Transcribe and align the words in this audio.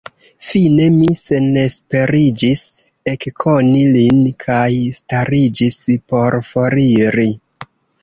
Fine 0.51 0.87
mi 0.95 1.09
senesperiĝis 1.19 2.63
ekkoni 3.13 3.85
lin, 3.99 4.25
kaj 4.47 4.67
stariĝis 5.01 5.81
por 6.11 6.43
foriri. 6.53 7.33